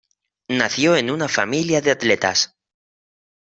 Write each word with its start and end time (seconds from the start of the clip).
Nació 0.47 0.95
en 0.95 1.11
una 1.11 1.27
familia 1.27 1.79
de 1.79 1.91
atletas. 1.91 2.57